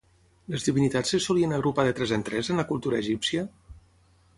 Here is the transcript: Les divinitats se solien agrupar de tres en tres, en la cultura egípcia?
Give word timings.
Les 0.53 0.63
divinitats 0.67 1.13
se 1.15 1.21
solien 1.27 1.55
agrupar 1.59 1.87
de 1.91 1.95
tres 2.01 2.17
en 2.19 2.27
tres, 2.31 2.53
en 2.55 2.61
la 2.63 2.69
cultura 2.75 3.05
egípcia? 3.05 3.49